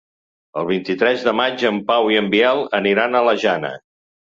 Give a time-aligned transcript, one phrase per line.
[0.61, 3.77] El vint-i-tres de maig en Pau i en Biel aniran a la Jana.